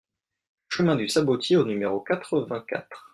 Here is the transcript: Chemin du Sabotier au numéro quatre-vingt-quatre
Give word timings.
Chemin 0.69 0.95
du 0.95 1.07
Sabotier 1.07 1.57
au 1.57 1.63
numéro 1.63 1.99
quatre-vingt-quatre 1.99 3.07